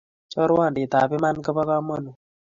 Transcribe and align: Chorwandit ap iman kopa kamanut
Chorwandit 0.31 0.93
ap 1.01 1.11
iman 1.17 1.37
kopa 1.45 1.63
kamanut 1.69 2.17